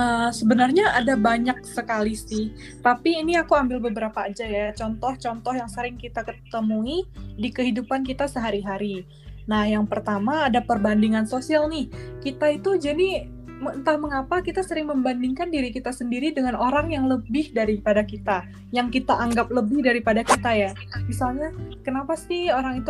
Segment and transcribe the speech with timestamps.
[0.00, 5.68] Uh, sebenarnya ada banyak sekali sih, tapi ini aku ambil beberapa aja ya, contoh-contoh yang
[5.68, 7.04] sering kita ketemui
[7.36, 9.04] di kehidupan kita sehari-hari.
[9.44, 11.92] Nah, yang pertama ada perbandingan sosial nih.
[12.24, 13.28] Kita itu jadi
[13.60, 18.88] entah mengapa kita sering membandingkan diri kita sendiri dengan orang yang lebih daripada kita, yang
[18.88, 20.70] kita anggap lebih daripada kita ya.
[21.04, 21.52] Misalnya,
[21.84, 22.88] kenapa sih orang itu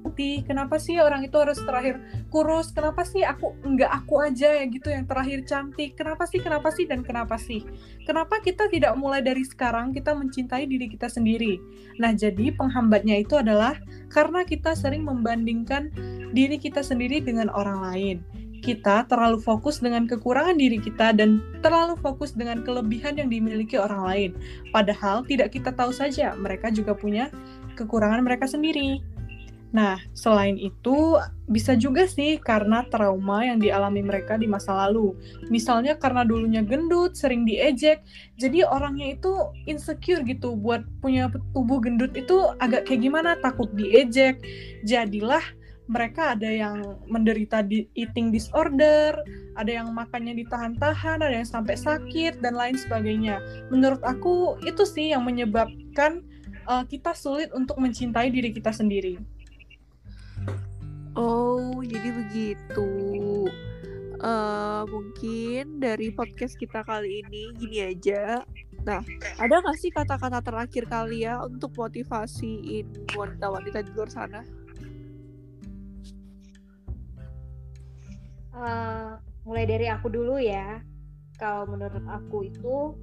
[0.00, 2.00] putih kenapa sih orang itu harus terakhir
[2.32, 2.72] kurus?
[2.72, 5.94] Kenapa sih aku nggak aku aja ya gitu yang terakhir cantik?
[5.94, 7.62] Kenapa sih kenapa sih dan kenapa sih?
[8.08, 11.60] Kenapa kita tidak mulai dari sekarang kita mencintai diri kita sendiri?
[12.00, 13.76] Nah jadi penghambatnya itu adalah
[14.10, 15.92] karena kita sering membandingkan
[16.32, 18.16] diri kita sendiri dengan orang lain.
[18.60, 24.04] Kita terlalu fokus dengan kekurangan diri kita dan terlalu fokus dengan kelebihan yang dimiliki orang
[24.04, 24.30] lain.
[24.68, 27.32] Padahal tidak kita tahu saja, mereka juga punya
[27.80, 29.00] kekurangan mereka sendiri.
[29.70, 31.14] Nah, selain itu,
[31.46, 35.14] bisa juga sih karena trauma yang dialami mereka di masa lalu.
[35.46, 38.02] Misalnya karena dulunya gendut, sering diejek,
[38.34, 39.30] jadi orangnya itu
[39.70, 44.42] insecure gitu buat punya tubuh gendut itu agak kayak gimana, takut diejek.
[44.82, 45.42] Jadilah
[45.90, 49.14] mereka ada yang menderita di eating disorder,
[49.58, 53.42] ada yang makannya ditahan-tahan, ada yang sampai sakit, dan lain sebagainya.
[53.74, 56.22] Menurut aku, itu sih yang menyebabkan
[56.70, 59.18] uh, kita sulit untuk mencintai diri kita sendiri.
[61.20, 62.88] Oh, jadi begitu.
[64.24, 68.40] Uh, mungkin dari podcast kita kali ini gini aja.
[68.88, 69.04] Nah,
[69.36, 74.40] ada nggak sih kata-kata terakhir kali ya untuk motivasiin wanita-wanita di luar sana?
[78.56, 80.80] Uh, mulai dari aku dulu ya.
[81.36, 82.96] Kalau menurut aku itu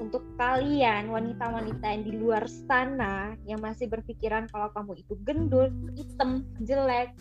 [0.00, 6.46] untuk kalian wanita-wanita yang di luar sana yang masih berpikiran kalau kamu itu gendut, hitam,
[6.64, 7.12] jelek,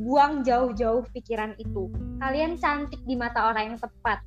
[0.00, 1.92] buang jauh-jauh pikiran itu.
[2.18, 4.18] Kalian cantik di mata orang yang tepat.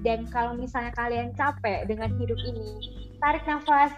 [0.00, 2.72] Dan kalau misalnya kalian capek dengan hidup ini,
[3.20, 3.92] tarik nafas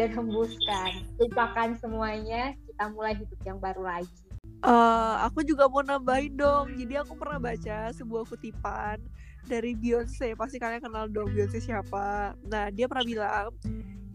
[0.00, 1.04] dan hembuskan.
[1.20, 4.26] Lupakan semuanya, kita mulai hidup yang baru lagi.
[4.64, 6.72] Uh, aku juga mau nambahin dong.
[6.74, 8.98] Jadi aku pernah baca sebuah kutipan
[9.46, 12.34] dari Beyonce pasti kalian kenal dong Beyonce siapa.
[12.50, 13.48] Nah dia pernah bilang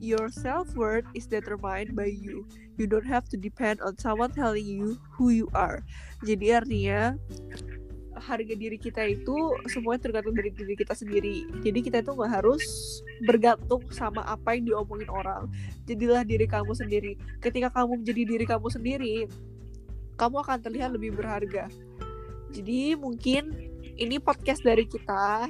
[0.02, 2.44] your self worth is determined by you.
[2.76, 5.82] You don't have to depend on someone telling you who you are.
[6.28, 7.16] Jadi artinya
[8.22, 9.34] harga diri kita itu
[9.72, 11.48] semuanya tergantung dari diri kita sendiri.
[11.66, 12.64] Jadi kita itu nggak harus
[13.26, 15.50] bergantung sama apa yang diomongin orang.
[15.90, 17.18] Jadilah diri kamu sendiri.
[17.42, 19.16] Ketika kamu menjadi diri kamu sendiri
[20.20, 21.66] kamu akan terlihat lebih berharga.
[22.52, 23.71] Jadi mungkin
[24.02, 25.46] ini podcast dari kita.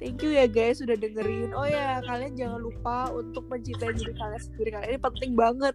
[0.00, 1.52] Thank you ya guys sudah dengerin.
[1.52, 4.68] Oh ya, kalian jangan lupa untuk mencintai diri kalian sendiri.
[4.72, 5.74] Kalian ini penting banget.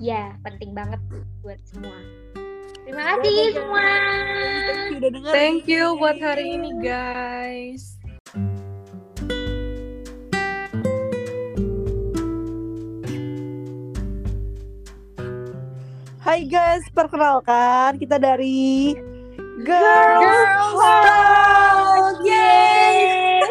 [0.00, 1.00] Ya, penting banget
[1.44, 1.98] buat semua.
[2.86, 3.86] Terima kasih ya, semua.
[4.96, 8.00] Thank you, Thank you buat hari ini guys.
[16.22, 18.94] Hai guys, perkenalkan kita dari
[19.66, 22.22] Girls, Girls Talk!
[22.22, 23.42] Yeay!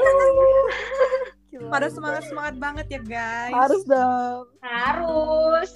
[1.67, 3.51] Pada semangat-semangat banget ya guys.
[3.51, 4.47] Harus dong.
[4.63, 5.69] Harus.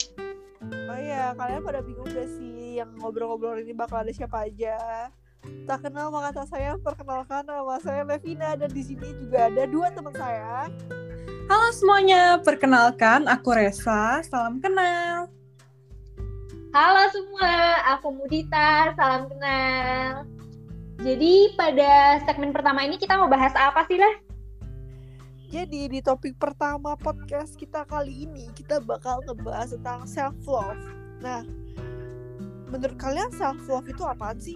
[0.64, 5.12] Oh iya, kalian pada bingung gak sih yang ngobrol-ngobrol ini bakal ada siapa aja?
[5.68, 9.92] Tak kenal maka tak sayang, perkenalkan nama saya Levina dan di sini juga ada dua
[9.92, 10.72] teman saya.
[11.52, 15.28] Halo semuanya, perkenalkan aku Resa, salam kenal.
[16.70, 20.22] Halo semua, aku Mudita, salam kenal.
[21.02, 24.14] Jadi pada segmen pertama ini kita mau bahas apa sih lah?
[25.50, 30.78] Jadi di topik pertama podcast kita kali ini kita bakal ngebahas tentang self love.
[31.26, 31.42] Nah,
[32.70, 34.54] menurut kalian self love itu apa sih?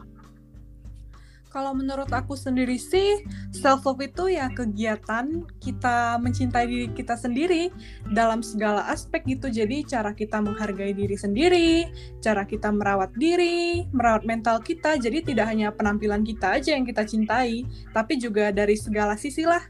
[1.53, 3.22] Kalau menurut aku sendiri sih,
[3.53, 7.69] self love itu ya kegiatan kita mencintai diri kita sendiri
[8.09, 9.53] dalam segala aspek gitu.
[9.53, 11.86] Jadi cara kita menghargai diri sendiri,
[12.25, 14.97] cara kita merawat diri, merawat mental kita.
[14.97, 19.61] Jadi tidak hanya penampilan kita aja yang kita cintai, tapi juga dari segala sisi lah.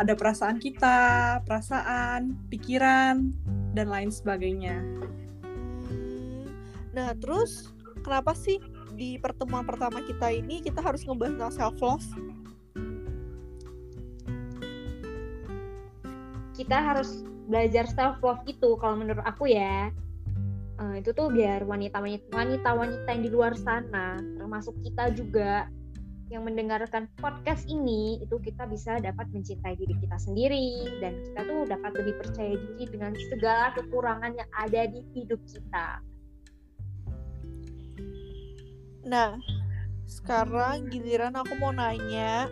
[0.00, 3.28] Ada perasaan kita, perasaan, pikiran,
[3.76, 4.80] dan lain sebagainya.
[6.96, 8.56] Nah, terus kenapa sih
[8.96, 12.06] di pertemuan pertama kita ini kita harus ngebahas tentang self love
[16.56, 19.92] kita harus belajar self love itu kalau menurut aku ya.
[20.76, 25.72] Uh, itu tuh biar wanita wanita wanita yang di luar sana termasuk kita juga
[26.28, 30.98] yang mendengarkan podcast ini itu kita bisa dapat mencintai diri kita sendiri.
[30.98, 36.02] Dan kita tuh dapat lebih percaya diri dengan segala kekurangan yang ada di hidup kita.
[39.06, 39.38] Nah,
[40.10, 42.50] sekarang giliran aku mau nanya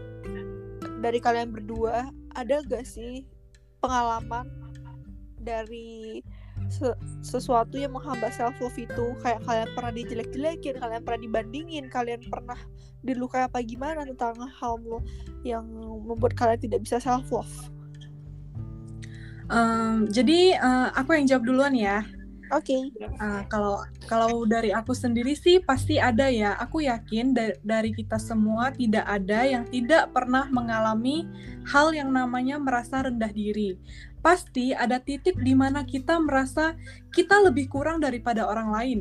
[1.03, 3.27] dari kalian berdua ada gak sih
[3.79, 4.49] pengalaman
[5.39, 6.25] dari
[6.73, 12.23] se- sesuatu yang menghambat self love itu kayak kalian pernah dijelek-jelekin kalian pernah dibandingin kalian
[12.27, 12.57] pernah
[13.05, 14.81] dilukai apa gimana tentang hal
[15.45, 15.69] yang
[16.09, 17.53] membuat kalian tidak bisa self love
[19.45, 22.01] Um, jadi uh, aku yang jawab duluan ya.
[22.51, 22.79] Oke
[23.15, 23.81] Uh, kalau
[24.11, 26.59] kalau dari aku sendiri sih pasti ada ya.
[26.59, 31.25] Aku yakin da- dari kita semua tidak ada yang tidak pernah mengalami
[31.71, 33.79] hal yang namanya merasa rendah diri.
[34.19, 36.75] Pasti ada titik di mana kita merasa
[37.15, 39.01] kita lebih kurang daripada orang lain.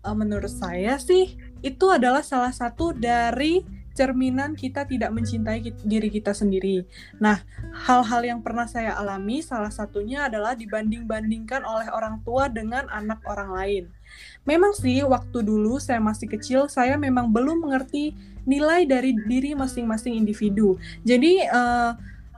[0.00, 6.36] Uh, menurut saya sih itu adalah salah satu dari cerminan kita tidak mencintai diri kita
[6.36, 6.84] sendiri.
[7.16, 7.40] Nah,
[7.72, 13.50] hal-hal yang pernah saya alami salah satunya adalah dibanding-bandingkan oleh orang tua dengan anak orang
[13.56, 13.84] lain.
[14.44, 18.14] Memang sih waktu dulu saya masih kecil saya memang belum mengerti
[18.46, 20.78] nilai dari diri masing-masing individu.
[21.02, 21.90] Jadi eh,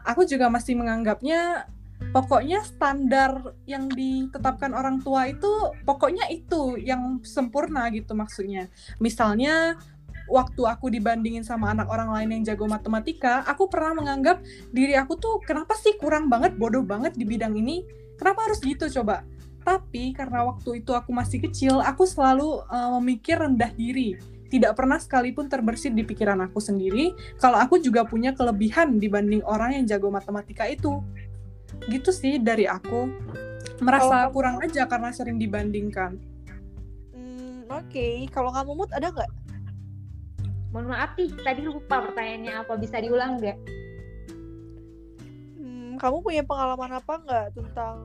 [0.07, 1.69] aku juga masih menganggapnya
[2.15, 5.51] pokoknya standar yang ditetapkan orang tua itu
[5.83, 8.71] pokoknya itu yang sempurna gitu maksudnya.
[9.03, 9.77] Misalnya
[10.29, 15.17] waktu aku dibandingin sama anak orang lain yang jago matematika, aku pernah menganggap diri aku
[15.17, 17.83] tuh kenapa sih kurang banget, bodoh banget di bidang ini?
[18.21, 19.25] Kenapa harus gitu coba?
[19.65, 24.17] Tapi karena waktu itu aku masih kecil, aku selalu uh, memikir rendah diri.
[24.49, 29.77] Tidak pernah sekalipun terbersit di pikiran aku sendiri kalau aku juga punya kelebihan dibanding orang
[29.77, 31.05] yang jago matematika itu.
[31.85, 33.13] Gitu sih dari aku.
[33.85, 36.17] Merasa kurang aja karena sering dibandingkan.
[37.13, 39.31] Hmm, oke kalau kamu mood ada nggak
[40.69, 43.59] Mohon maaf nih, tadi lupa pertanyaannya apa bisa diulang nggak?
[45.57, 47.97] Hmm, kamu punya pengalaman apa nggak tentang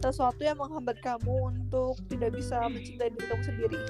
[0.00, 3.80] sesuatu yang menghambat kamu untuk tidak bisa mencintai diri kamu sendiri?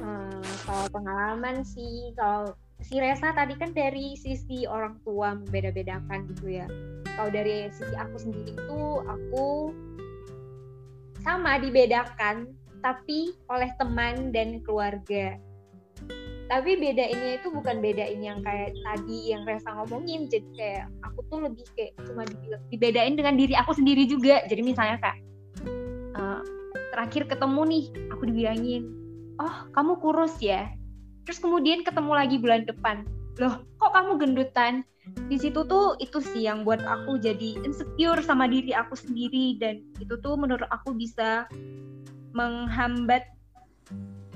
[0.00, 6.56] Hmm, kalau pengalaman sih, kalau si Resa tadi kan dari sisi orang tua membeda-bedakan gitu
[6.56, 6.66] ya.
[7.14, 9.76] Kalau dari sisi aku sendiri itu aku
[11.20, 12.48] sama dibedakan,
[12.80, 15.36] tapi oleh teman dan keluarga.
[16.46, 21.38] Tapi bedainnya itu bukan bedain yang kayak tadi yang Resa ngomongin, jadi kayak aku tuh
[21.42, 22.22] lebih kayak cuma
[22.70, 24.46] dibedain dengan diri aku sendiri juga.
[24.46, 25.18] Jadi misalnya kayak
[26.14, 26.40] eh,
[26.94, 27.84] terakhir ketemu nih,
[28.14, 28.82] aku dibilangin,
[29.42, 30.70] oh kamu kurus ya?
[31.26, 33.02] Terus kemudian ketemu lagi bulan depan
[33.36, 34.74] loh kok kamu gendutan?
[35.30, 39.54] Di situ tuh itu sih yang buat aku jadi insecure sama diri aku sendiri.
[39.60, 41.46] Dan itu tuh menurut aku bisa
[42.34, 43.22] menghambat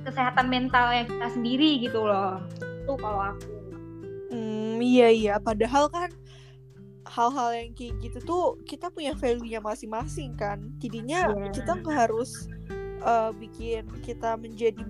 [0.05, 3.61] kesehatan mental yang kita sendiri gitu loh itu kalau aku
[4.31, 5.35] Hmm, iya iya.
[5.43, 6.15] Padahal kan
[7.03, 10.63] hal-hal yang kayak gitu tuh kita punya value-nya masing-masing kan.
[10.79, 11.51] Jadinya Iya.
[11.51, 12.47] kita nggak harus
[13.03, 14.87] uh, bikin kita menjadi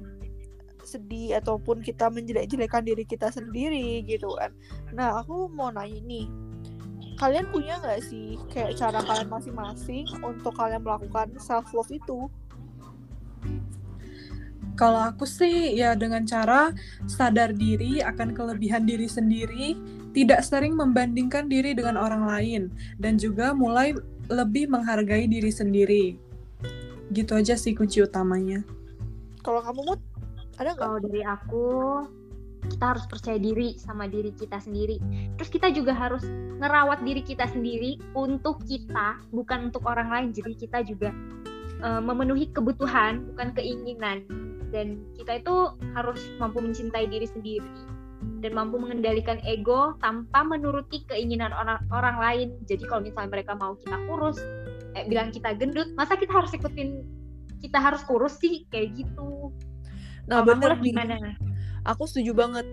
[0.84, 4.52] sedih ataupun kita menjelek-jelekan diri kita sendiri gitu kan.
[4.92, 6.28] Nah aku mau nanya nih,
[7.16, 12.28] kalian punya nggak sih kayak cara kalian masing-masing untuk kalian melakukan self love itu?
[14.80, 16.72] Kalau aku sih ya dengan cara
[17.04, 19.76] sadar diri akan kelebihan diri sendiri,
[20.16, 22.62] tidak sering membandingkan diri dengan orang lain,
[22.96, 23.92] dan juga mulai
[24.32, 26.16] lebih menghargai diri sendiri.
[27.12, 28.64] Gitu aja sih kunci utamanya.
[29.44, 30.00] Kalau kamu mood
[30.56, 30.80] ada nggak?
[30.80, 31.64] kalau dari aku
[32.68, 35.00] kita harus percaya diri sama diri kita sendiri
[35.40, 36.20] terus kita juga harus
[36.60, 41.08] ngerawat diri kita sendiri untuk kita bukan untuk orang lain jadi kita juga
[41.80, 44.28] eh, memenuhi kebutuhan bukan keinginan
[44.70, 47.70] dan kita itu harus mampu mencintai diri sendiri.
[48.44, 52.48] Dan mampu mengendalikan ego tanpa menuruti keinginan orang orang lain.
[52.68, 54.36] Jadi kalau misalnya mereka mau kita kurus
[54.96, 57.00] eh, bilang kita gendut masa kita harus ikutin
[57.64, 58.68] kita harus kurus sih?
[58.68, 59.52] Kayak gitu.
[60.28, 60.92] Nah nih.
[60.92, 61.16] gimana?
[61.88, 62.68] Aku setuju banget.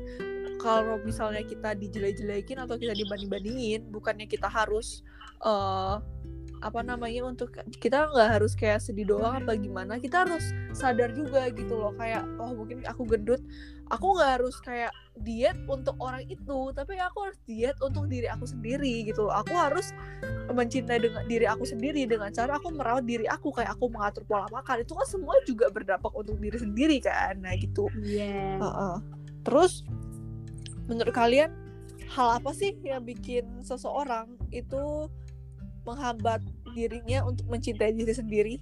[0.60, 5.06] Kalau misalnya kita dijelek-jelekin atau kita dibanding-bandingin bukannya kita harus
[5.46, 5.96] eh
[6.68, 10.44] apa namanya untuk kita nggak harus kayak sedih doang apa gimana kita harus
[10.76, 13.40] sadar juga gitu loh kayak oh mungkin aku gendut.
[13.88, 14.92] Aku nggak harus kayak
[15.24, 19.40] diet untuk orang itu tapi aku harus diet untuk diri aku sendiri gitu loh.
[19.40, 19.96] Aku harus
[20.52, 24.52] mencintai dengan diri aku sendiri dengan cara aku merawat diri aku kayak aku mengatur pola
[24.52, 24.84] makan.
[24.84, 27.88] Itu kan semua juga berdampak untuk diri sendiri kan nah gitu.
[28.04, 28.60] Iya.
[28.60, 28.96] Heeh.
[29.48, 29.88] Terus
[30.92, 31.56] menurut kalian
[32.12, 35.08] hal apa sih yang bikin seseorang itu
[35.88, 36.44] menghambat
[36.76, 38.56] dirinya untuk mencintai diri sendiri?